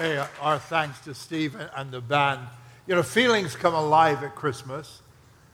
[0.00, 2.40] Hey, our thanks to Steve and the band.
[2.86, 5.02] You know, feelings come alive at Christmas,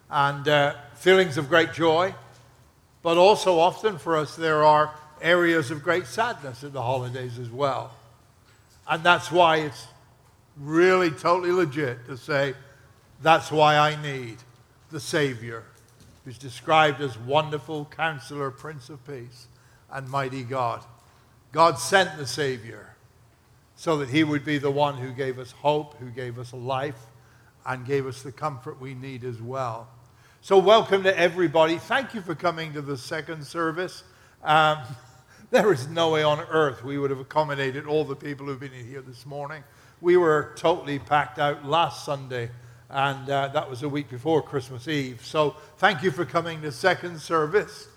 [0.08, 2.14] and uh, feelings of great joy,
[3.03, 7.51] but also often for us there are areas of great sadness at the holidays as
[7.51, 7.90] well.
[8.88, 9.88] And that's why it's
[10.56, 12.54] really totally legit to say,
[13.22, 14.36] that's why I need
[14.92, 15.64] the Savior,
[16.24, 19.48] who's described as wonderful counselor, Prince of Peace,
[19.90, 20.84] and mighty God.
[21.50, 22.95] God sent the Savior
[23.77, 26.98] so that he would be the one who gave us hope, who gave us life,
[27.66, 29.88] and gave us the comfort we need as well.
[30.41, 31.77] So, welcome to everybody.
[31.77, 34.02] Thank you for coming to the second service.
[34.42, 34.78] Um,
[35.51, 38.73] there is no way on earth we would have accommodated all the people who've been
[38.73, 39.62] here this morning.
[40.01, 42.51] We were totally packed out last Sunday,
[42.88, 45.20] and uh, that was a week before Christmas Eve.
[45.23, 47.88] So, thank you for coming to second service.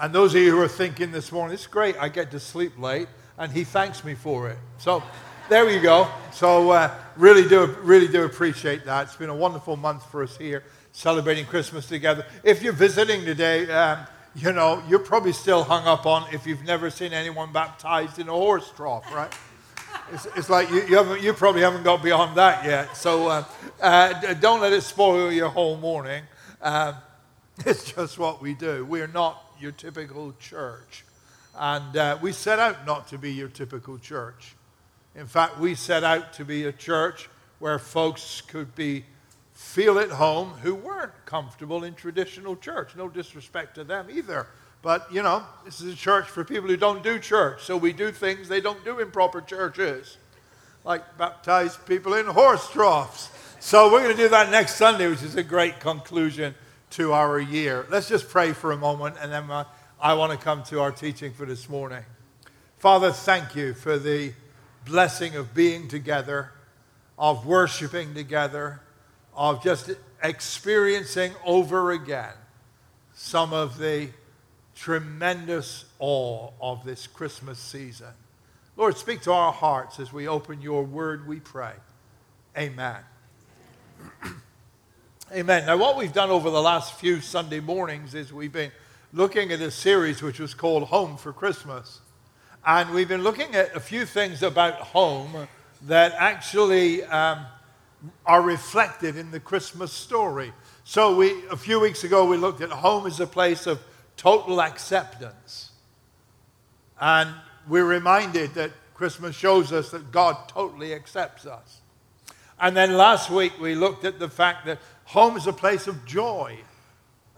[0.00, 2.76] And those of you who are thinking this morning, it's great, I get to sleep
[2.78, 4.58] late and he thanks me for it.
[4.78, 5.02] So
[5.48, 6.08] there you go.
[6.32, 9.06] So uh, really do really do appreciate that.
[9.06, 12.26] It's been a wonderful month for us here, celebrating Christmas together.
[12.42, 16.64] If you're visiting today, um, you know you're probably still hung up on if you've
[16.64, 19.32] never seen anyone baptized in a horse trough, right?
[20.12, 22.96] It's, it's like you, you, you, probably haven't got beyond that yet.
[22.96, 23.44] So uh,
[23.80, 26.24] uh, don't let it spoil your whole morning.
[26.62, 26.94] Um,
[27.66, 28.84] it's just what we do.
[28.84, 31.04] We're not your typical church.
[31.58, 34.54] And uh, we set out not to be your typical church.
[35.16, 37.28] In fact, we set out to be a church
[37.58, 39.04] where folks could be
[39.54, 42.94] feel at home who weren't comfortable in traditional church.
[42.94, 44.46] No disrespect to them either.
[44.82, 47.64] But, you know, this is a church for people who don't do church.
[47.64, 50.16] So we do things they don't do in proper churches,
[50.84, 53.30] like baptize people in horse troughs.
[53.58, 56.54] So we're going to do that next Sunday, which is a great conclusion
[56.90, 57.84] to our year.
[57.90, 59.50] Let's just pray for a moment and then.
[59.50, 59.64] Uh,
[60.00, 62.04] I want to come to our teaching for this morning.
[62.76, 64.32] Father, thank you for the
[64.86, 66.52] blessing of being together,
[67.18, 68.80] of worshiping together,
[69.34, 69.90] of just
[70.22, 72.32] experiencing over again
[73.16, 74.10] some of the
[74.76, 78.12] tremendous awe of this Christmas season.
[78.76, 81.72] Lord, speak to our hearts as we open your word, we pray.
[82.56, 82.98] Amen.
[85.32, 85.66] Amen.
[85.66, 88.70] Now, what we've done over the last few Sunday mornings is we've been
[89.12, 92.00] looking at a series which was called Home for Christmas.
[92.66, 95.48] And we've been looking at a few things about home
[95.86, 97.46] that actually um,
[98.26, 100.52] are reflected in the Christmas story.
[100.84, 103.80] So, we, a few weeks ago, we looked at home as a place of
[104.16, 105.70] total acceptance.
[107.00, 107.30] And
[107.66, 111.80] we're reminded that Christmas shows us that God totally accepts us.
[112.60, 116.04] And then last week, we looked at the fact that home is a place of
[116.04, 116.58] joy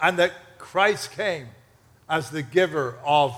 [0.01, 1.47] and that Christ came
[2.11, 3.35] as the giver of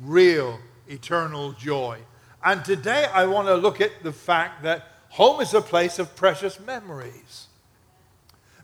[0.00, 1.98] real eternal joy.
[2.42, 6.14] And today I want to look at the fact that home is a place of
[6.14, 7.48] precious memories.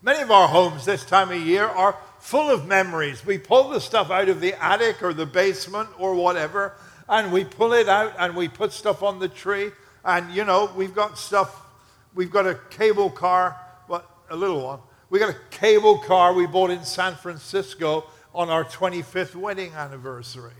[0.00, 3.26] Many of our homes this time of year are full of memories.
[3.26, 6.74] We pull the stuff out of the attic or the basement or whatever,
[7.08, 9.72] and we pull it out and we put stuff on the tree.
[10.04, 11.66] And, you know, we've got stuff,
[12.14, 13.56] we've got a cable car,
[13.88, 14.78] but a little one.
[15.10, 18.04] We got a cable car we bought in San Francisco
[18.34, 20.52] on our 25th wedding anniversary.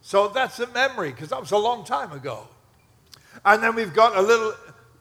[0.00, 2.48] So that's a memory because that was a long time ago.
[3.44, 4.54] And then we've got a little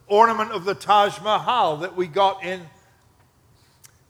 [0.07, 2.61] ornament of the Taj Mahal that we got in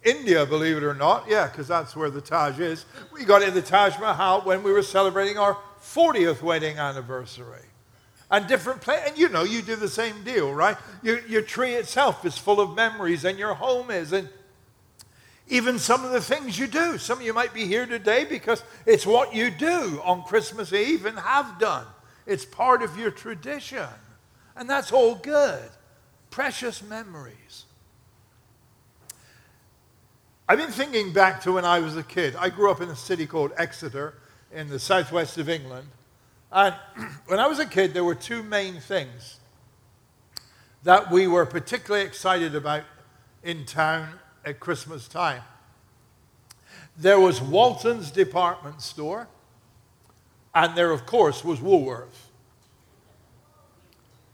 [0.04, 1.26] India, believe it or not.
[1.28, 2.86] Yeah, because that's where the Taj is.
[3.12, 7.62] We got in the Taj Mahal when we were celebrating our 40th wedding anniversary.
[8.30, 10.76] And different play, and you know, you do the same deal, right?
[11.04, 14.12] Your, your tree itself is full of memories, and your home is.
[14.12, 14.28] And
[15.48, 16.98] even some of the things you do.
[16.98, 21.06] Some of you might be here today because it's what you do on Christmas Eve
[21.06, 21.86] and have done.
[22.26, 23.88] It's part of your tradition.
[24.56, 25.70] And that's all good.
[26.30, 27.66] Precious memories.
[30.48, 32.36] I've been thinking back to when I was a kid.
[32.38, 34.16] I grew up in a city called Exeter
[34.52, 35.88] in the southwest of England.
[36.52, 36.76] And
[37.28, 39.40] when I was a kid, there were two main things
[40.84, 42.84] that we were particularly excited about
[43.42, 45.42] in town at Christmas time.
[46.98, 49.28] There was Walton's department store,
[50.54, 52.30] and there, of course, was Woolworth.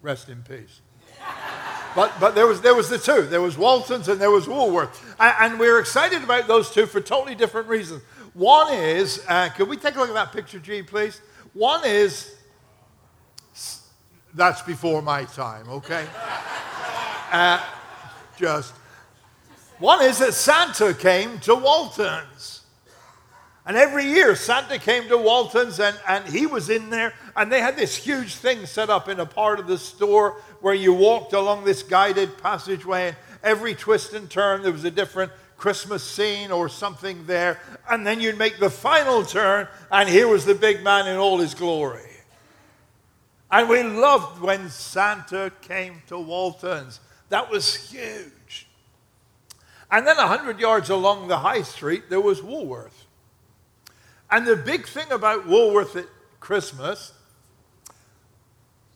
[0.01, 0.81] Rest in peace.
[1.95, 3.23] But, but there, was, there was the two.
[3.23, 5.15] There was Walton's and there was Woolworth.
[5.19, 8.03] And, and we're excited about those two for totally different reasons.
[8.33, 11.19] One is, uh, could we take a look at that picture, G, please?
[11.53, 12.35] One is,
[14.33, 16.05] that's before my time, okay?
[17.31, 17.63] Uh,
[18.39, 18.73] just
[19.79, 22.61] one is that Santa came to Walton's.
[23.65, 27.13] And every year, Santa came to Walton's and, and he was in there.
[27.35, 30.73] And they had this huge thing set up in a part of the store where
[30.73, 33.09] you walked along this guided passageway.
[33.09, 37.59] And every twist and turn, there was a different Christmas scene or something there.
[37.89, 41.37] And then you'd make the final turn, and here was the big man in all
[41.37, 42.01] his glory.
[43.51, 46.99] And we loved when Santa came to Walton's.
[47.29, 48.67] That was huge.
[49.91, 53.05] And then 100 yards along the high street, there was Woolworth.
[54.29, 56.05] And the big thing about Woolworth at
[56.39, 57.13] Christmas,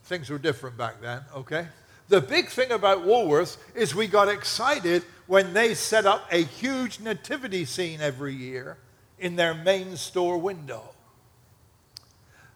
[0.03, 1.67] things were different back then, okay?
[2.09, 6.99] The big thing about Woolworths is we got excited when they set up a huge
[6.99, 8.77] nativity scene every year
[9.17, 10.93] in their main store window.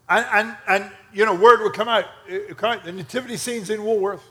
[0.09, 2.05] And, and, and you know, word would come out,
[2.55, 4.23] come out, the nativity scenes in Woolworth.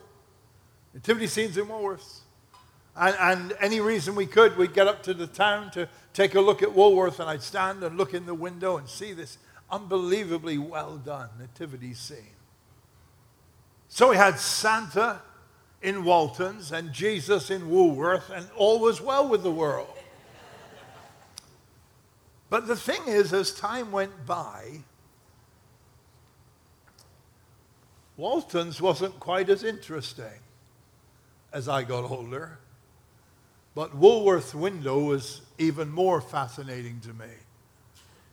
[0.94, 2.20] Nativity scenes in Woolworths.
[2.99, 6.41] And, and, any reason we could, we'd get up to the town to take a
[6.41, 9.37] look at Woolworth, and I'd stand and look in the window and see this
[9.71, 12.37] unbelievably well done nativity scene.
[13.89, 15.21] So we had Santa
[15.83, 19.93] in Walton's and Jesus in Woolworth, and all was well with the world.
[22.49, 24.81] But the thing is, as time went by,
[28.17, 30.41] Walton's wasn't quite as interesting
[31.53, 32.59] as I got older.
[33.76, 37.31] But Woolworth's window was even more fascinating to me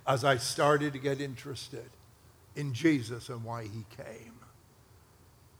[0.08, 1.90] as I started to get interested
[2.56, 4.36] in Jesus and why he came.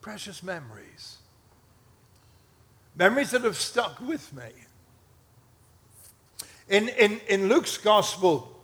[0.00, 1.18] Precious memories.
[2.96, 4.48] Memories that have stuck with me.
[6.70, 8.58] In, in, in Luke's Gospel,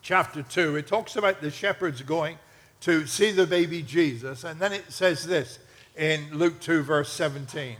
[0.00, 2.38] chapter 2, it talks about the shepherds going
[2.80, 4.44] to see the baby Jesus.
[4.44, 5.58] And then it says this
[5.98, 7.76] in Luke 2, verse 17.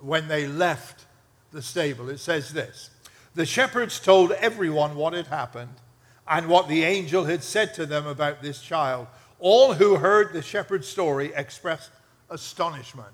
[0.00, 1.06] When they left
[1.52, 2.08] the stable.
[2.08, 2.90] It says this
[3.34, 5.74] The shepherds told everyone what had happened
[6.28, 9.06] and what the angel had said to them about this child.
[9.38, 11.90] All who heard the shepherd's story expressed
[12.28, 13.08] astonishment.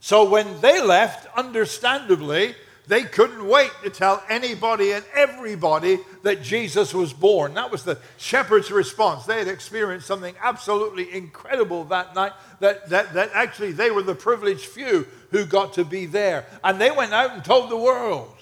[0.00, 2.54] So when they left, understandably,
[2.86, 7.54] they couldn't wait to tell anybody and everybody that Jesus was born.
[7.54, 9.24] That was the shepherd's response.
[9.24, 14.14] They had experienced something absolutely incredible that night, that, that, that actually they were the
[14.14, 16.44] privileged few who got to be there.
[16.62, 18.34] And they went out and told the world.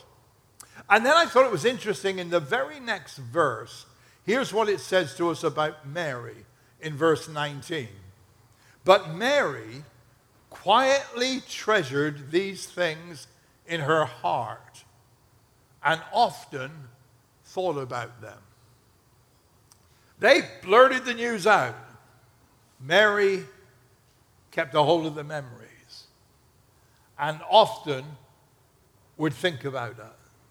[0.90, 3.86] And then I thought it was interesting in the very next verse,
[4.24, 6.44] here's what it says to us about Mary
[6.80, 7.88] in verse 19.
[8.84, 9.84] But Mary
[10.50, 13.28] quietly treasured these things
[13.66, 14.84] in her heart
[15.84, 16.70] and often
[17.44, 18.38] thought about them.
[20.18, 21.74] They blurted the news out.
[22.80, 23.44] Mary
[24.50, 26.04] kept a hold of the memories
[27.18, 28.04] and often
[29.16, 30.06] would think about uh,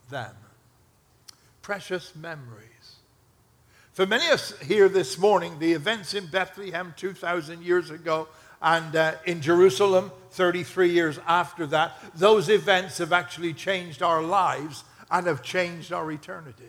[0.10, 0.36] them.
[1.62, 2.96] Precious memories.
[3.94, 8.28] For many of us here this morning, the events in Bethlehem 2,000 years ago
[8.62, 14.84] and uh, in Jerusalem 33 years after that, those events have actually changed our lives
[15.10, 16.68] and have changed our eternities.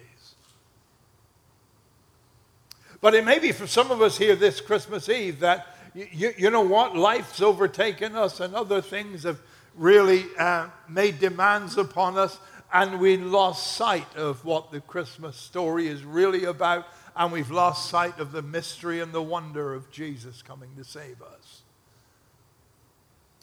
[3.01, 6.51] But it may be for some of us here this Christmas Eve that, you, you
[6.51, 9.41] know what, life's overtaken us and other things have
[9.77, 12.39] really uh, made demands upon us,
[12.73, 16.87] and we lost sight of what the Christmas story is really about,
[17.17, 21.21] and we've lost sight of the mystery and the wonder of Jesus coming to save
[21.23, 21.62] us.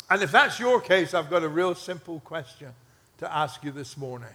[0.10, 2.70] And if that's your case, I've got a real simple question
[3.20, 4.30] to ask you this morning.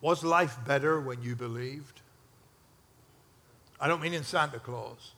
[0.00, 2.00] Was life better when you believed?
[3.80, 5.12] I don't mean in Santa Claus.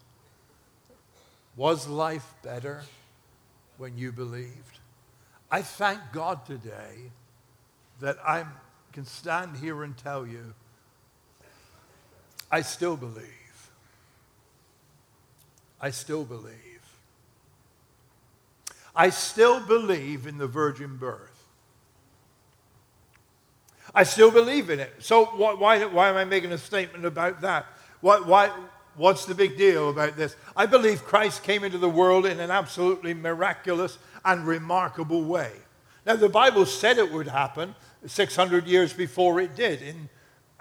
[1.57, 2.83] Was life better
[3.79, 4.79] when you believed?
[5.51, 7.11] I thank God today
[8.01, 8.45] that I
[8.93, 10.55] can stand here and tell you
[12.51, 13.71] I still believe.
[15.81, 16.70] I still believe.
[18.94, 21.30] I still believe in the virgin birth.
[23.94, 24.92] I still believe in it.
[25.00, 27.66] So why, why am I making a statement about that?
[28.00, 28.50] Why, why,
[28.94, 30.37] what's the big deal about this?
[30.56, 35.52] I believe Christ came into the world in an absolutely miraculous and remarkable way.
[36.06, 37.75] Now, the Bible said it would happen
[38.06, 39.82] 600 years before it did.
[39.82, 40.09] In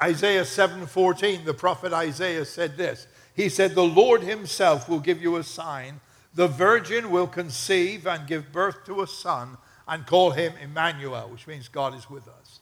[0.02, 3.08] Isaiah 7:14, the prophet Isaiah said this.
[3.34, 6.02] He said, "The Lord himself will give you a sign
[6.34, 9.58] the virgin will conceive and give birth to a son
[9.88, 12.60] and call him Emmanuel, which means God is with us.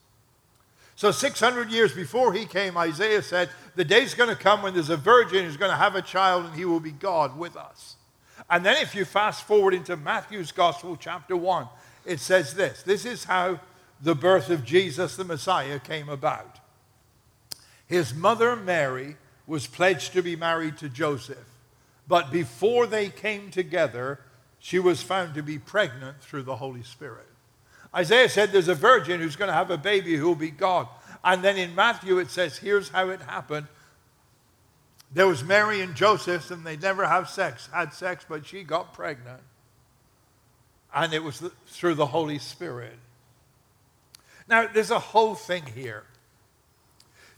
[0.95, 4.89] So 600 years before he came, Isaiah said, the day's going to come when there's
[4.89, 7.97] a virgin who's going to have a child and he will be God with us.
[8.49, 11.67] And then if you fast forward into Matthew's Gospel, chapter 1,
[12.05, 12.81] it says this.
[12.81, 13.59] This is how
[14.01, 16.59] the birth of Jesus the Messiah came about.
[17.85, 21.37] His mother Mary was pledged to be married to Joseph,
[22.07, 24.19] but before they came together,
[24.59, 27.27] she was found to be pregnant through the Holy Spirit.
[27.93, 30.87] Isaiah said there's a virgin who's going to have a baby who will be God.
[31.23, 33.67] And then in Matthew it says, here's how it happened.
[35.13, 38.93] There was Mary and Joseph, and they never have sex, had sex, but she got
[38.93, 39.41] pregnant.
[40.93, 42.97] And it was through the Holy Spirit.
[44.49, 46.03] Now, there's a whole thing here.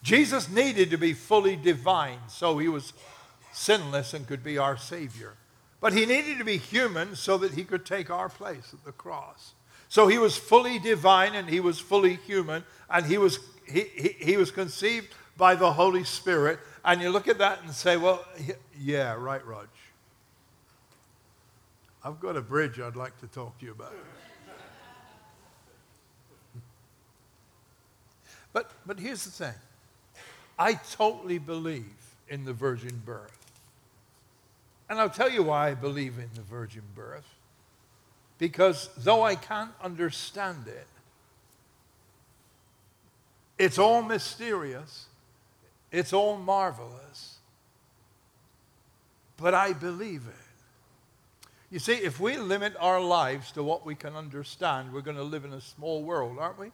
[0.02, 2.94] Jesus needed to be fully divine, so he was
[3.60, 5.34] sinless and could be our Savior.
[5.82, 8.92] But he needed to be human so that he could take our place at the
[8.92, 9.54] cross.
[9.90, 14.10] So he was fully divine and he was fully human, and he was, he, he,
[14.20, 16.60] he was conceived by the Holy Spirit.
[16.86, 18.26] And you look at that and say, well,
[18.80, 19.68] yeah, right, Rog.
[22.04, 23.94] I've got a bridge I'd like to talk to you about.
[28.54, 29.56] but, but here's the thing
[30.58, 31.86] I totally believe
[32.30, 33.39] in the virgin birth.
[34.90, 37.28] And I'll tell you why I believe in the virgin birth.
[38.40, 40.88] Because though I can't understand it,
[43.58, 45.06] it's all mysterious,
[45.92, 47.36] it's all marvelous,
[49.38, 50.36] but I believe it.
[51.70, 55.24] You see, if we limit our lives to what we can understand, we're going to
[55.24, 56.72] live in a small world, aren't we?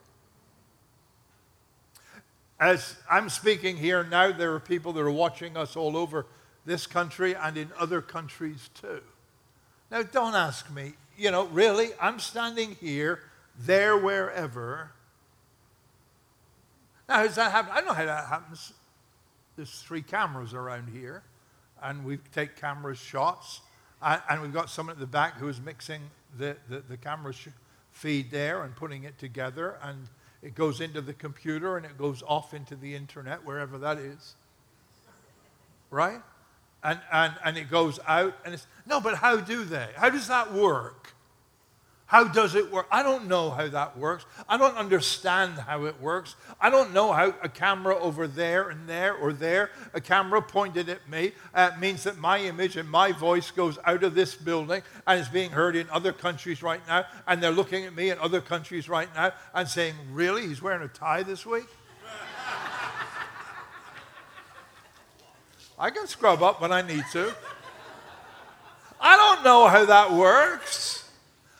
[2.58, 6.24] As I'm speaking here now, there are people that are watching us all over
[6.66, 9.00] this country and in other countries too.
[9.90, 13.20] Now, don't ask me, you know, really, I'm standing here,
[13.58, 14.90] there, wherever.
[17.08, 17.72] Now, does that happen?
[17.72, 18.72] I know how that happens.
[19.54, 21.22] There's three cameras around here,
[21.80, 23.60] and we take camera shots,
[24.02, 26.02] and, and we've got someone at the back who is mixing
[26.36, 27.48] the, the, the camera sh-
[27.92, 30.08] feed there and putting it together, and
[30.42, 34.34] it goes into the computer and it goes off into the internet, wherever that is.
[35.90, 36.20] Right?
[36.82, 39.88] And, and, and it goes out and it's no but how do they?
[39.96, 41.12] How does that work?
[42.06, 42.86] How does it work?
[42.92, 44.26] I don't know how that works.
[44.48, 46.36] I don't understand how it works.
[46.60, 50.88] I don't know how a camera over there and there or there a camera pointed
[50.88, 54.82] at me uh, means that my image and my voice goes out of this building
[55.04, 57.06] and is being heard in other countries right now.
[57.26, 60.46] And they're looking at me in other countries right now and saying really?
[60.46, 61.66] He's wearing a tie this week
[65.78, 67.34] I can scrub up when I need to.
[69.00, 71.10] I don't know how that works.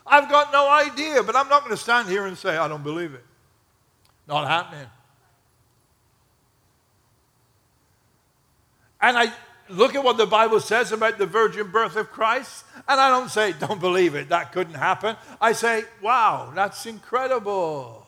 [0.06, 2.82] I've got no idea, but I'm not going to stand here and say, I don't
[2.82, 3.24] believe it.
[4.26, 4.86] Not happening.
[9.00, 9.32] And I
[9.68, 13.30] look at what the Bible says about the virgin birth of Christ, and I don't
[13.30, 15.16] say, don't believe it, that couldn't happen.
[15.40, 18.05] I say, wow, that's incredible.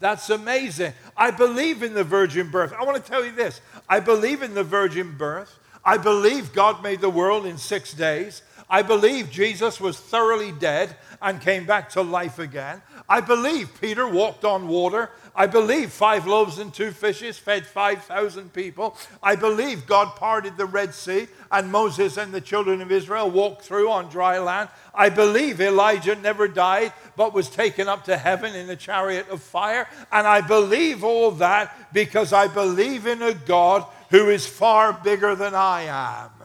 [0.00, 0.92] That's amazing.
[1.16, 2.72] I believe in the virgin birth.
[2.72, 5.58] I want to tell you this I believe in the virgin birth.
[5.84, 8.42] I believe God made the world in six days.
[8.70, 12.82] I believe Jesus was thoroughly dead and came back to life again.
[13.08, 15.10] I believe Peter walked on water.
[15.34, 18.96] I believe five loaves and two fishes fed 5,000 people.
[19.22, 23.62] I believe God parted the Red Sea and Moses and the children of Israel walked
[23.62, 24.68] through on dry land.
[24.94, 29.42] I believe Elijah never died but was taken up to heaven in a chariot of
[29.42, 29.88] fire.
[30.12, 35.34] And I believe all that because I believe in a God who is far bigger
[35.34, 36.37] than I am.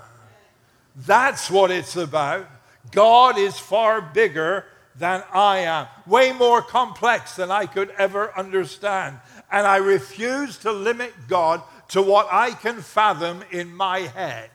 [0.96, 2.48] That's what it's about.
[2.92, 9.20] God is far bigger than I am, way more complex than I could ever understand.
[9.52, 14.50] And I refuse to limit God to what I can fathom in my head.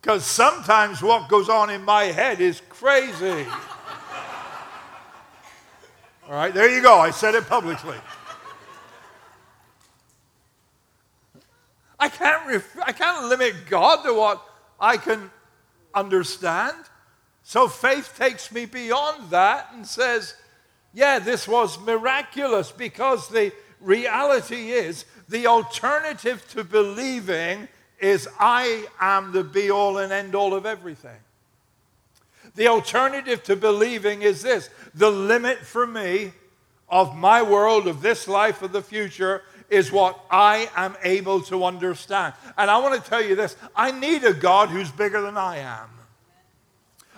[0.00, 3.46] Because sometimes what goes on in my head is crazy.
[6.28, 6.98] All right, there you go.
[6.98, 7.96] I said it publicly.
[11.98, 14.42] I can't, ref- I can't limit God to what
[14.78, 15.30] I can
[15.94, 16.76] understand.
[17.44, 20.34] So faith takes me beyond that and says,
[20.92, 27.68] yeah, this was miraculous because the reality is the alternative to believing
[28.00, 31.16] is I am the be all and end all of everything.
[32.54, 36.32] The alternative to believing is this the limit for me
[36.88, 41.64] of my world, of this life, of the future, is what I am able to
[41.64, 42.34] understand.
[42.56, 45.58] And I want to tell you this I need a God who's bigger than I
[45.58, 45.88] am.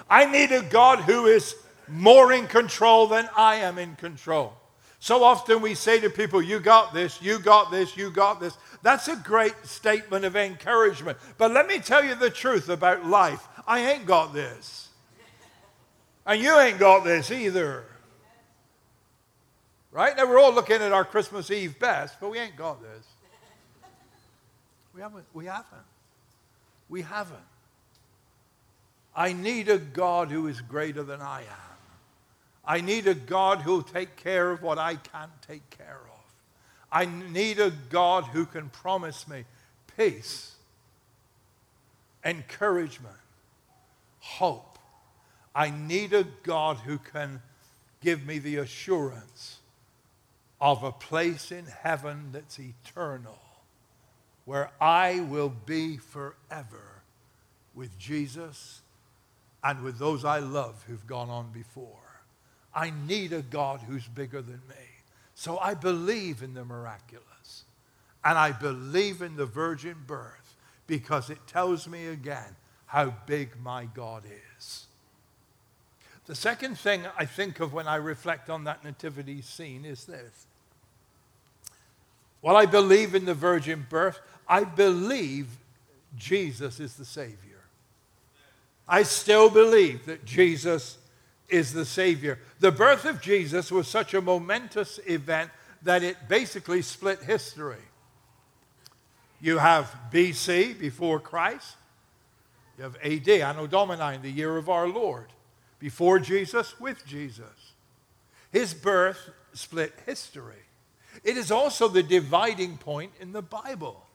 [0.08, 1.54] I need a God who is
[1.88, 4.54] more in control than I am in control.
[4.98, 8.56] So often we say to people, You got this, you got this, you got this.
[8.82, 11.18] That's a great statement of encouragement.
[11.38, 14.89] But let me tell you the truth about life I ain't got this.
[16.26, 17.84] And you ain't got this either.
[19.92, 20.16] Right?
[20.16, 23.06] Now we're all looking at our Christmas Eve best, but we ain't got this.
[24.94, 25.24] We haven't.
[25.32, 25.82] We haven't.
[26.88, 27.38] We haven't.
[29.14, 31.70] I need a God who is greater than I am.
[32.64, 36.20] I need a God who'll take care of what I can't take care of.
[36.92, 39.44] I need a God who can promise me
[39.96, 40.54] peace,
[42.24, 43.16] encouragement,
[44.20, 44.69] hope.
[45.54, 47.42] I need a God who can
[48.00, 49.58] give me the assurance
[50.60, 53.38] of a place in heaven that's eternal,
[54.44, 57.02] where I will be forever
[57.74, 58.82] with Jesus
[59.62, 61.98] and with those I love who've gone on before.
[62.74, 64.76] I need a God who's bigger than me.
[65.34, 67.64] So I believe in the miraculous.
[68.24, 73.86] And I believe in the virgin birth because it tells me again how big my
[73.86, 74.49] God is.
[76.26, 80.46] The second thing I think of when I reflect on that nativity scene is this.
[82.40, 85.48] While I believe in the virgin birth, I believe
[86.16, 87.36] Jesus is the Savior.
[88.88, 90.98] I still believe that Jesus
[91.48, 92.38] is the Savior.
[92.60, 95.50] The birth of Jesus was such a momentous event
[95.82, 97.82] that it basically split history.
[99.40, 101.76] You have BC, before Christ.
[102.76, 105.26] You have AD, Anno Domini, the year of our Lord.
[105.80, 107.72] Before Jesus, with Jesus.
[108.52, 110.62] His birth split history.
[111.24, 114.06] It is also the dividing point in the Bible.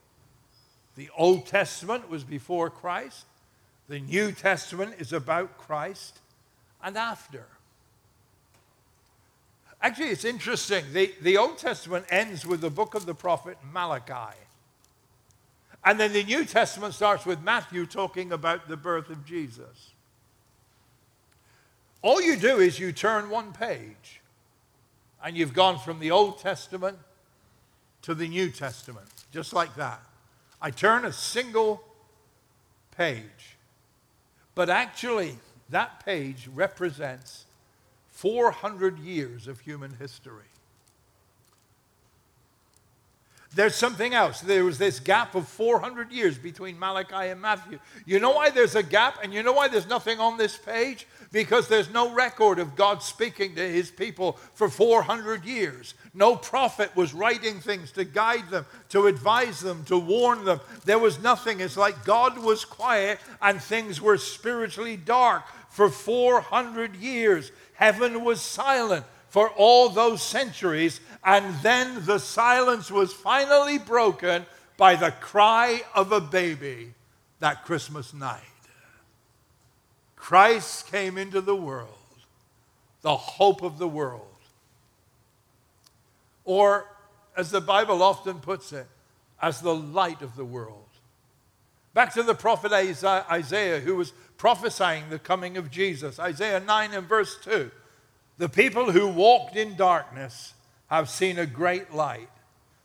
[0.96, 3.26] The Old Testament was before Christ.
[3.90, 6.20] The New Testament is about Christ
[6.82, 7.46] and after.
[9.82, 10.86] Actually, it's interesting.
[10.94, 14.38] The, the Old Testament ends with the book of the prophet Malachi.
[15.84, 19.92] And then the New Testament starts with Matthew talking about the birth of Jesus.
[22.02, 24.22] All you do is you turn one page,
[25.24, 26.98] and you've gone from the Old Testament
[28.04, 30.02] to the New Testament, just like that.
[30.62, 31.84] I turn a single
[32.96, 33.58] page.
[34.54, 35.38] But actually,
[35.70, 37.46] that page represents
[38.12, 40.46] 400 years of human history.
[43.56, 44.42] There's something else.
[44.42, 47.80] There was this gap of 400 years between Malachi and Matthew.
[48.06, 51.08] You know why there's a gap and you know why there's nothing on this page?
[51.32, 55.94] Because there's no record of God speaking to his people for 400 years.
[56.14, 60.60] No prophet was writing things to guide them, to advise them, to warn them.
[60.84, 61.62] There was nothing.
[61.62, 67.54] It's like God was quiet and things were spiritually dark for 400 years.
[67.76, 71.02] Heaven was silent for all those centuries.
[71.22, 74.46] And then the silence was finally broken
[74.78, 76.94] by the cry of a baby
[77.42, 78.40] that Christmas night.
[80.16, 81.90] Christ came into the world,
[83.02, 84.22] the hope of the world.
[86.46, 86.86] Or,
[87.36, 88.88] as the Bible often puts it,
[89.42, 90.88] as the light of the world.
[91.94, 96.20] Back to the prophet Isaiah, who was prophesying the coming of Jesus.
[96.20, 97.70] Isaiah 9 and verse 2.
[98.38, 100.54] The people who walked in darkness
[100.88, 102.30] have seen a great light.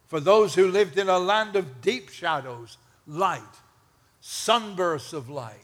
[0.06, 3.42] For those who lived in a land of deep shadows, light,
[4.20, 5.56] sunbursts of light.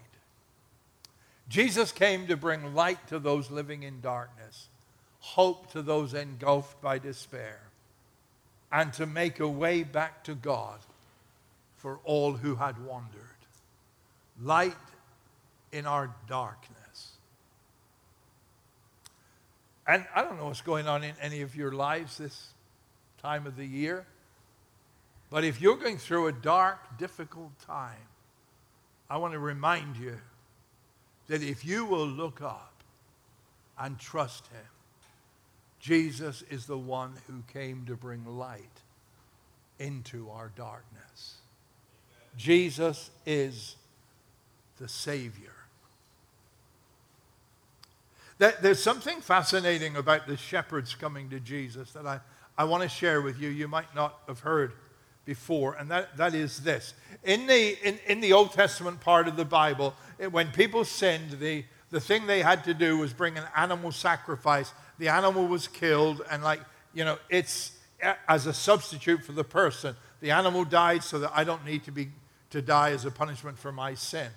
[1.49, 4.69] Jesus came to bring light to those living in darkness,
[5.21, 7.61] hope to those engulfed by despair,
[8.73, 10.79] and to make a way back to God
[11.77, 13.23] for all who had wandered.
[14.43, 14.75] Light
[15.73, 16.86] in our darkness.
[19.87, 22.49] And I don't know what's going on in any of your lives this
[23.23, 24.05] time of the year,
[25.31, 27.95] but if you're going through a dark, difficult time,
[29.09, 30.17] I want to remind you
[31.29, 32.73] that if you will look up
[33.79, 34.67] and trust Him,
[35.81, 38.63] Jesus is the one who came to bring light
[39.79, 41.35] into our darkness.
[42.37, 43.77] Jesus is
[44.79, 45.56] the Savior.
[48.39, 52.21] There's something fascinating about the shepherds coming to Jesus that I,
[52.59, 53.49] I want to share with you.
[53.49, 54.73] You might not have heard
[55.25, 56.95] before, and that, that is this.
[57.25, 59.95] In the, in, in the Old Testament part of the Bible,
[60.31, 64.73] when people sinned, the, the thing they had to do was bring an animal sacrifice.
[64.99, 66.61] The animal was killed, and like,
[66.95, 67.73] you know, it's
[68.29, 69.97] as a substitute for the person.
[70.21, 72.09] The animal died so that I don't need to, be,
[72.51, 74.29] to die as a punishment for my sin.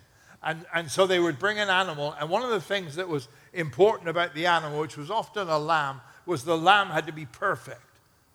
[0.42, 3.28] And, and so they would bring an animal, and one of the things that was
[3.54, 7.26] important about the animal, which was often a lamb, was the lamb had to be
[7.26, 7.82] perfect.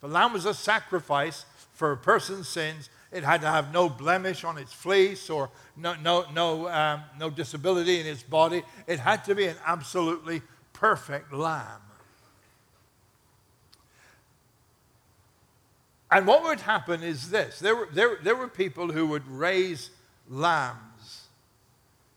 [0.00, 4.42] The lamb was a sacrifice for a person's sins, it had to have no blemish
[4.42, 8.64] on its fleece or no, no, no, um, no disability in its body.
[8.88, 11.80] It had to be an absolutely perfect lamb.
[16.10, 19.90] And what would happen is this there were, there, there were people who would raise
[20.28, 21.28] lambs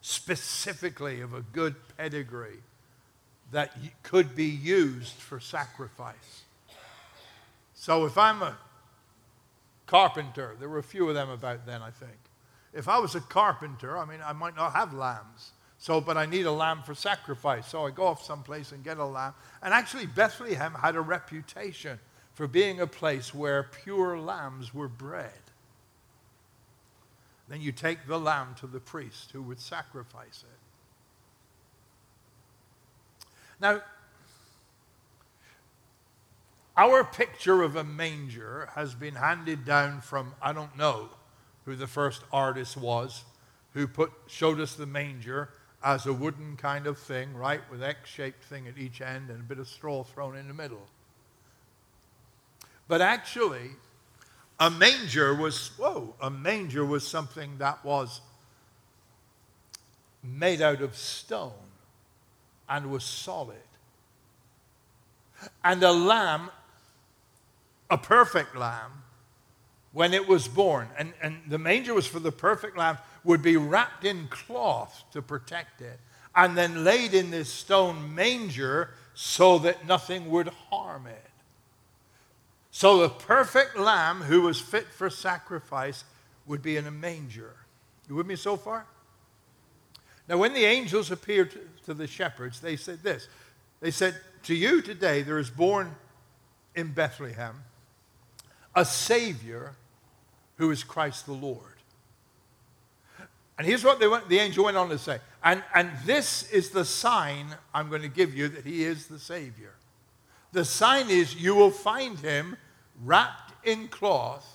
[0.02, 2.60] specifically of a good pedigree
[3.52, 6.44] that could be used for sacrifice.
[7.74, 8.58] So if I'm a
[9.88, 10.56] carpenter.
[10.60, 12.18] There were a few of them about then, I think.
[12.74, 15.52] If I was a carpenter, I mean, I might not have lambs.
[15.80, 17.68] So, but I need a lamb for sacrifice.
[17.68, 19.34] So I go off someplace and get a lamb.
[19.64, 22.00] And actually, Bethlehem had a reputation
[22.34, 25.32] for being a place where pure lambs were bred.
[27.48, 30.67] Then you take the lamb to the priest who would sacrifice it.
[33.60, 33.82] Now,
[36.76, 41.10] our picture of a manger has been handed down from, I don't know
[41.66, 43.24] who the first artist was,
[43.74, 45.50] who put, showed us the manger
[45.84, 49.40] as a wooden kind of thing, right, with X shaped thing at each end and
[49.40, 50.88] a bit of straw thrown in the middle.
[52.88, 53.72] But actually,
[54.60, 58.22] a manger was, whoa, a manger was something that was
[60.24, 61.67] made out of stone
[62.70, 63.58] and was solid.
[65.64, 66.50] And a lamb
[67.90, 68.92] a perfect lamb
[69.94, 70.88] when it was born.
[70.98, 75.22] And, and the manger was for the perfect lamb, would be wrapped in cloth to
[75.22, 76.00] protect it,
[76.36, 81.24] and then laid in this stone manger so that nothing would harm it.
[82.72, 86.04] So the perfect lamb who was fit for sacrifice
[86.46, 87.56] would be in a manger.
[88.08, 88.86] You with me so far?
[90.28, 93.28] Now, when the angels appeared to, the shepherds, they said this.
[93.80, 95.96] They said, To you today there is born
[96.76, 97.64] in Bethlehem
[98.76, 99.74] a Savior
[100.58, 101.62] who is Christ the Lord.
[103.58, 105.20] And here's what went, the angel went on to say.
[105.44, 109.18] And, and this is the sign I'm going to give you that he is the
[109.18, 109.74] Savior.
[110.52, 112.56] The sign is you will find him
[113.04, 114.48] wrapped in cloth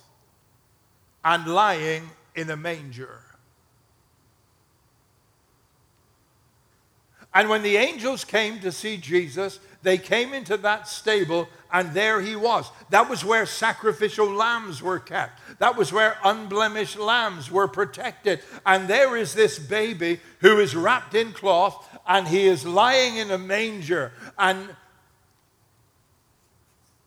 [1.25, 3.21] and lying in a manger.
[7.33, 12.21] And when the angels came to see Jesus, they came into that stable and there
[12.21, 12.69] he was.
[12.91, 15.41] That was where sacrificial lambs were kept.
[15.59, 18.41] That was where unblemished lambs were protected.
[18.65, 23.31] And there is this baby who is wrapped in cloth and he is lying in
[23.31, 24.13] a manger.
[24.37, 24.75] And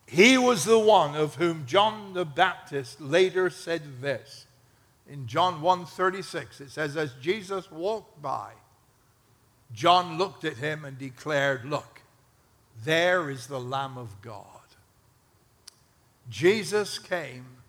[0.07, 4.47] he was the one of whom John the Baptist later said this.
[5.09, 8.53] In John 1:36 it says as Jesus walked by
[9.73, 12.03] John looked at him and declared, "Look,
[12.85, 14.47] there is the lamb of God."
[16.29, 17.63] Jesus came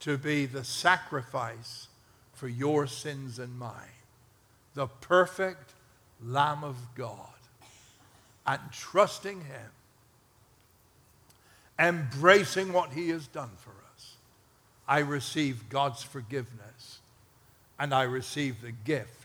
[0.00, 1.88] to be the sacrifice
[2.34, 4.02] for your sins and mine,
[4.74, 5.74] the perfect
[6.20, 7.28] Lamb of God,
[8.44, 9.70] and trusting Him,
[11.78, 14.16] embracing what He has done for us,
[14.88, 16.98] I receive God's forgiveness
[17.78, 19.21] and I receive the gift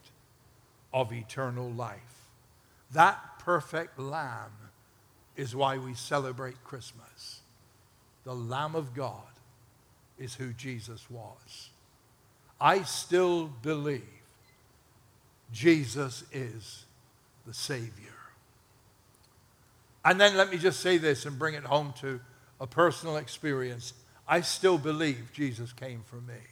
[0.98, 2.26] of eternal life.
[2.92, 4.52] That perfect Lamb
[5.36, 7.42] is why we celebrate Christmas
[8.24, 9.22] the Lamb of God
[10.18, 11.70] is who Jesus was.
[12.60, 14.02] I still believe
[15.54, 16.84] Jesus is
[17.46, 17.94] the Savior.
[20.04, 22.20] And then let me just say this and bring it home to
[22.60, 23.94] a personal experience.
[24.28, 26.44] I still believe Jesus came for me.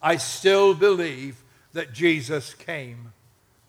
[0.00, 1.36] I still believe
[1.76, 3.12] that Jesus came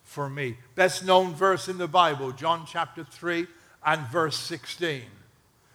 [0.03, 0.57] for me.
[0.75, 3.45] Best known verse in the Bible, John chapter 3
[3.85, 5.03] and verse 16.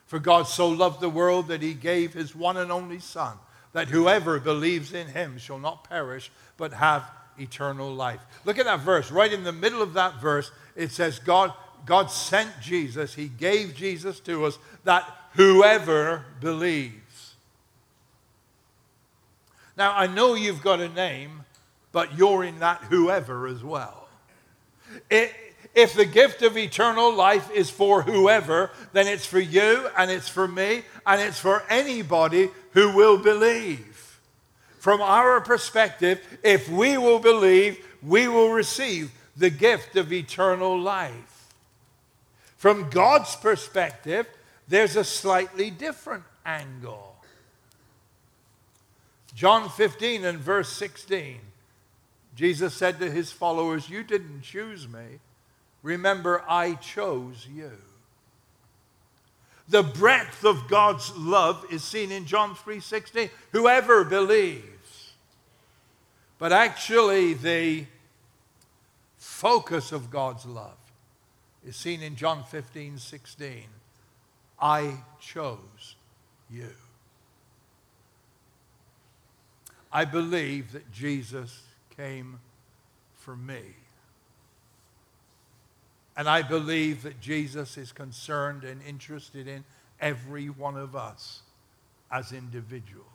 [0.07, 3.37] For God so loved the world that he gave his one and only Son,
[3.73, 8.21] that whoever believes in him shall not perish, but have eternal life.
[8.45, 9.11] Look at that verse.
[9.11, 11.53] Right in the middle of that verse, it says, God,
[11.87, 17.35] God sent Jesus, he gave Jesus to us, that whoever believes.
[19.77, 21.42] Now, I know you've got a name,
[21.93, 24.09] but you're in that whoever as well.
[25.11, 25.33] It,
[25.75, 30.29] if the gift of eternal life is for whoever, then it's for you and it's
[30.29, 34.21] for me and it's for anybody who will believe.
[34.79, 41.53] From our perspective, if we will believe, we will receive the gift of eternal life.
[42.57, 44.27] From God's perspective,
[44.69, 47.17] there's a slightly different angle.
[49.35, 51.41] John 15 and verse 16,
[52.43, 55.21] Jesus said to his followers, You didn't choose me
[55.83, 57.73] Remember, I chose you.
[59.69, 63.31] The breadth of God's love is seen in John 3:16.
[63.53, 65.13] Whoever believes.
[66.39, 67.87] But actually the
[69.19, 70.79] focus of God's love
[71.65, 73.69] is seen in John 15, 16.
[74.61, 75.95] I chose
[76.51, 76.75] you.
[79.93, 81.63] I believe that Jesus
[82.03, 82.41] came
[83.15, 83.61] for me.
[86.17, 89.65] And I believe that Jesus is concerned and interested in
[90.01, 91.43] every one of us
[92.11, 93.07] as individuals.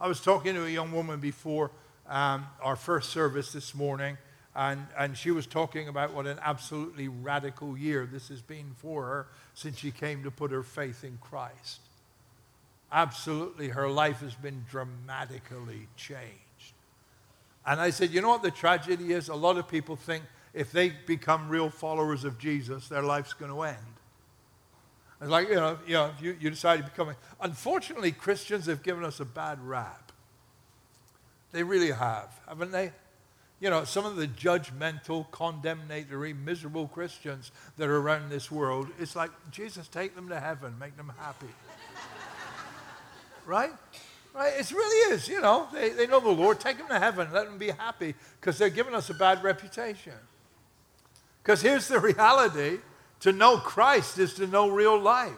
[0.00, 1.70] I was talking to a young woman before
[2.08, 4.16] um, our first service this morning,
[4.56, 9.04] and, and she was talking about what an absolutely radical year this has been for
[9.04, 11.80] her since she came to put her faith in Christ.
[12.90, 16.49] Absolutely, her life has been dramatically changed.
[17.70, 19.28] And I said, you know what the tragedy is?
[19.28, 23.52] A lot of people think if they become real followers of Jesus, their life's going
[23.52, 23.76] to end.
[25.20, 27.10] It's like, you know, you, know, you, you decide to become.
[27.10, 30.10] A, unfortunately, Christians have given us a bad rap.
[31.52, 32.90] They really have, haven't they?
[33.60, 39.14] You know, some of the judgmental, condemnatory, miserable Christians that are around this world, it's
[39.14, 41.46] like, Jesus, take them to heaven, make them happy.
[43.46, 43.74] right?
[44.34, 44.52] Right?
[44.58, 45.28] It really is.
[45.28, 46.60] You know, they, they know the Lord.
[46.60, 47.28] Take them to heaven.
[47.32, 50.12] Let them be happy because they're giving us a bad reputation.
[51.42, 52.78] Because here's the reality
[53.20, 55.32] to know Christ is to know real life.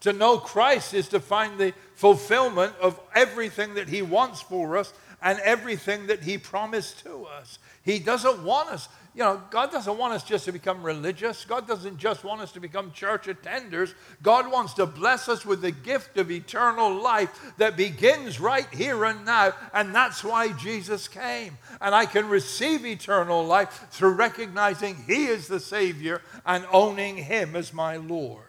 [0.00, 4.92] To know Christ is to find the fulfillment of everything that He wants for us
[5.22, 7.58] and everything that He promised to us.
[7.82, 11.44] He doesn't want us, you know, God doesn't want us just to become religious.
[11.44, 13.92] God doesn't just want us to become church attenders.
[14.22, 19.04] God wants to bless us with the gift of eternal life that begins right here
[19.04, 19.52] and now.
[19.74, 21.58] And that's why Jesus came.
[21.80, 27.56] And I can receive eternal life through recognizing He is the Savior and owning Him
[27.56, 28.44] as my Lord.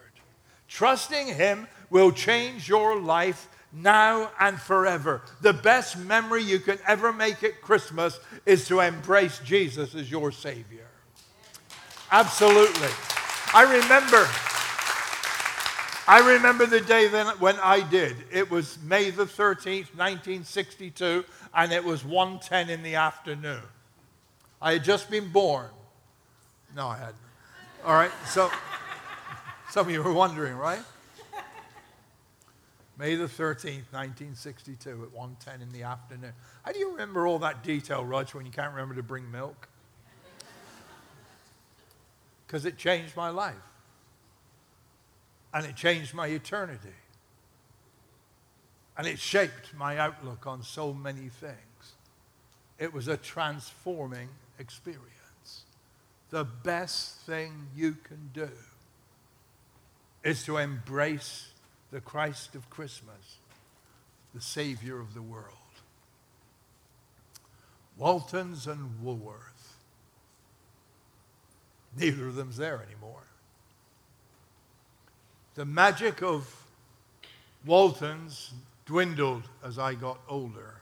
[0.68, 5.22] Trusting Him will change your life now and forever.
[5.42, 10.32] The best memory you can ever make at Christmas is to embrace Jesus as your
[10.32, 10.88] Savior.
[12.10, 12.88] Absolutely.
[13.54, 14.26] I remember.
[16.08, 18.16] I remember the day then when I did.
[18.32, 21.24] It was May the 13th, 1962,
[21.54, 23.62] and it was 1:10 in the afternoon.
[24.60, 25.70] I had just been born.
[26.74, 27.16] No, I hadn't.
[27.84, 28.50] All right, so
[29.70, 30.82] some of you were wondering, right?
[33.02, 36.34] May the 13th, 1962 at 1.10 in the afternoon.
[36.62, 39.68] How do you remember all that detail, Roger, when you can't remember to bring milk?
[42.46, 43.56] Because it changed my life.
[45.52, 46.94] And it changed my eternity.
[48.96, 51.94] And it shaped my outlook on so many things.
[52.78, 54.28] It was a transforming
[54.60, 55.64] experience.
[56.30, 58.50] The best thing you can do
[60.22, 61.51] is to embrace
[61.92, 63.36] the Christ of Christmas,
[64.34, 65.46] the Savior of the world.
[67.98, 69.76] Waltons and Woolworth.
[71.96, 73.24] Neither of them's there anymore.
[75.54, 76.64] The magic of
[77.66, 78.54] Waltons
[78.86, 80.76] dwindled as I got older.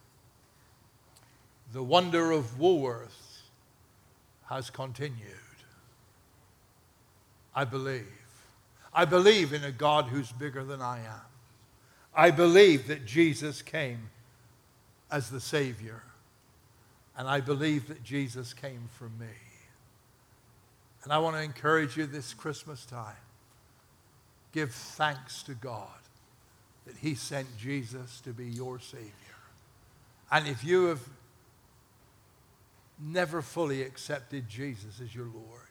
[1.72, 3.42] The wonder of Woolworth
[4.48, 5.34] has continued.
[7.52, 8.19] I believe.
[8.92, 11.20] I believe in a God who's bigger than I am.
[12.14, 14.10] I believe that Jesus came
[15.10, 16.02] as the Savior.
[17.16, 19.26] And I believe that Jesus came for me.
[21.04, 23.14] And I want to encourage you this Christmas time.
[24.52, 25.88] Give thanks to God
[26.86, 29.10] that He sent Jesus to be your Savior.
[30.30, 31.00] And if you have
[32.98, 35.69] never fully accepted Jesus as your Lord,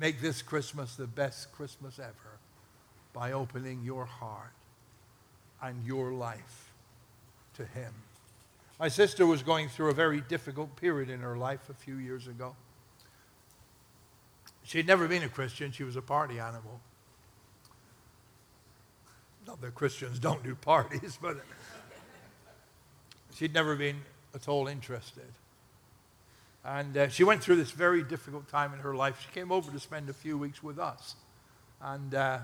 [0.00, 2.38] Make this Christmas the best Christmas ever
[3.12, 4.54] by opening your heart
[5.62, 6.72] and your life
[7.54, 7.92] to Him.
[8.78, 12.26] My sister was going through a very difficult period in her life a few years
[12.28, 12.56] ago.
[14.64, 16.80] She'd never been a Christian, she was a party animal.
[19.46, 21.36] Not that Christians don't do parties, but
[23.34, 24.00] she'd never been
[24.34, 25.30] at all interested.
[26.64, 29.20] And uh, she went through this very difficult time in her life.
[29.20, 31.16] She came over to spend a few weeks with us
[31.80, 32.38] and uh,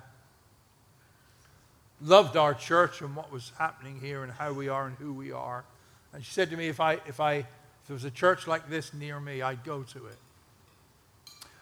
[2.01, 5.33] loved our church and what was happening here and how we are and who we
[5.33, 5.65] are.
[6.13, 7.47] And she said to me, if, I, if, I, if
[7.89, 10.17] there was a church like this near me, I'd go to it.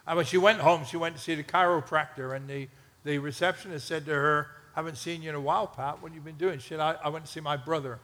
[0.06, 2.68] And when she went home, she went to see the chiropractor, and the,
[3.04, 6.02] the receptionist said to her, Haven't seen you in a while, Pat.
[6.02, 6.58] What have you been doing?
[6.58, 7.98] She said, I, I went to see my brother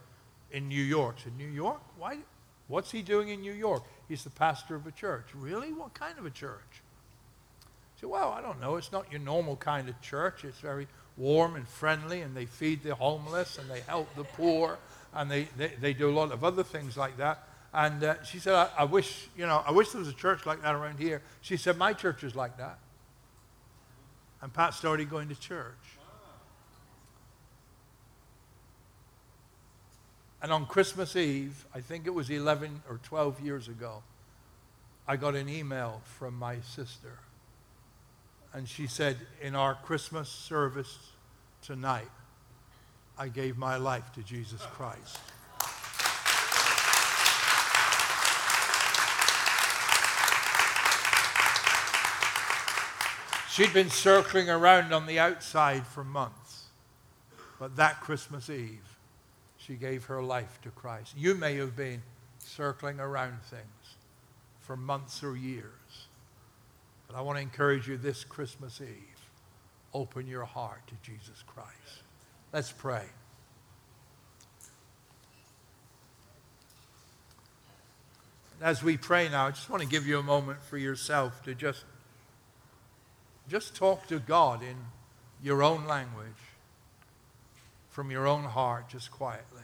[0.51, 1.19] in New York.
[1.19, 1.81] She said, New York?
[1.97, 2.17] Why?
[2.67, 3.83] What's he doing in New York?
[4.11, 5.27] He's the pastor of a church.
[5.33, 5.71] Really?
[5.71, 6.59] What kind of a church?
[7.95, 8.75] She said, Well, I don't know.
[8.75, 10.43] It's not your normal kind of church.
[10.43, 14.77] It's very warm and friendly, and they feed the homeless and they help the poor,
[15.13, 17.47] and they, they, they do a lot of other things like that.
[17.73, 20.45] And uh, she said, I, I wish, you know, I wish there was a church
[20.45, 21.21] like that around here.
[21.39, 22.79] She said, My church is like that.
[24.41, 25.71] And Pat started going to church.
[30.41, 34.01] And on Christmas Eve, I think it was 11 or 12 years ago,
[35.07, 37.19] I got an email from my sister.
[38.53, 40.97] And she said, In our Christmas service
[41.61, 42.09] tonight,
[43.17, 45.19] I gave my life to Jesus Christ.
[53.51, 56.63] She'd been circling around on the outside for months.
[57.59, 58.90] But that Christmas Eve,
[59.65, 61.13] she gave her life to Christ.
[61.15, 62.01] You may have been
[62.39, 63.95] circling around things
[64.61, 66.07] for months or years.
[67.07, 69.07] But I want to encourage you this Christmas Eve
[69.93, 72.03] open your heart to Jesus Christ.
[72.53, 73.03] Let's pray.
[78.61, 81.55] As we pray now, I just want to give you a moment for yourself to
[81.55, 81.83] just
[83.49, 84.77] just talk to God in
[85.43, 86.27] your own language,
[87.91, 89.61] from your own heart, just quietly.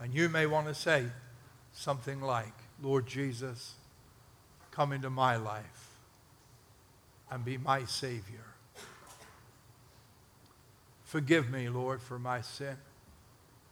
[0.00, 1.06] And you may want to say
[1.72, 3.74] something like, Lord Jesus,
[4.70, 5.90] come into my life
[7.30, 8.44] and be my Savior.
[11.04, 12.76] Forgive me, Lord, for my sin.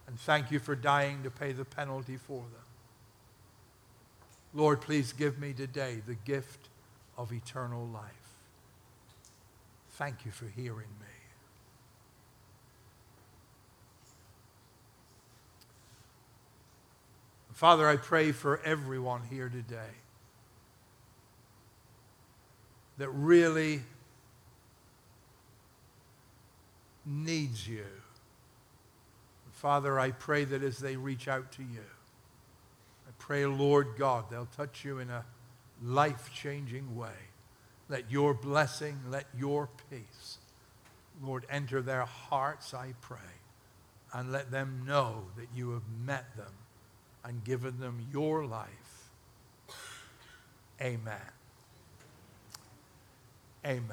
[0.07, 2.65] And thank you for dying to pay the penalty for them.
[4.53, 6.69] Lord, please give me today the gift
[7.17, 8.22] of eternal life.
[9.93, 11.07] Thank you for hearing me.
[17.53, 19.93] Father, I pray for everyone here today
[22.97, 23.81] that really
[27.05, 27.85] needs you.
[29.51, 31.85] Father, I pray that as they reach out to you,
[33.07, 35.23] I pray, Lord God, they'll touch you in a
[35.81, 37.11] life changing way.
[37.93, 40.39] Let your blessing, let your peace,
[41.21, 43.19] Lord, enter their hearts, I pray.
[44.11, 46.51] And let them know that you have met them
[47.23, 49.11] and given them your life.
[50.81, 51.13] Amen.
[53.63, 53.85] Amen.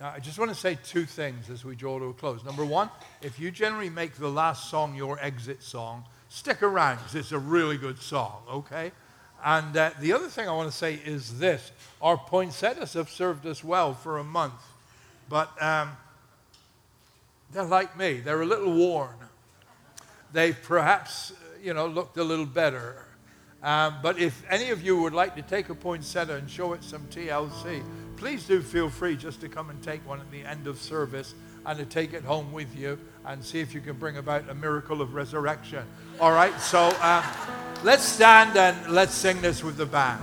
[0.00, 2.44] Now, I just want to say two things as we draw to a close.
[2.44, 2.88] Number one,
[3.20, 7.38] if you generally make the last song your exit song, stick around because it's a
[7.40, 8.92] really good song, okay?
[9.44, 13.46] And uh, the other thing I want to say is this our poinsettias have served
[13.46, 14.60] us well for a month,
[15.28, 15.92] but um,
[17.52, 19.16] they're like me, they're a little worn.
[20.32, 23.04] They've perhaps, uh, you know, looked a little better.
[23.62, 26.82] Um, but if any of you would like to take a poinsettia and show it
[26.82, 27.82] some TLC,
[28.16, 31.34] please do feel free just to come and take one at the end of service
[31.66, 34.54] and to take it home with you and see if you can bring about a
[34.54, 35.84] miracle of resurrection.
[36.20, 37.22] All right, so uh,
[37.82, 40.20] let's stand and let's sing this with the band.